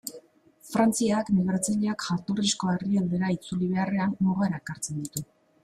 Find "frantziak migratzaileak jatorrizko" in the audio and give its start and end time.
0.69-2.71